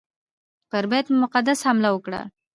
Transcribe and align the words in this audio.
پر 0.69 0.83
بیت 0.91 1.05
المقدس 1.11 1.59
حمله 1.67 1.89
وکړه. 1.91 2.21